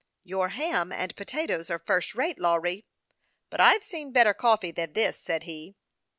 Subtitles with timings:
[0.33, 2.85] "Your ham and potatoes are first rate, Lawry;
[3.51, 5.75] but I've seen better coffee than this," said he.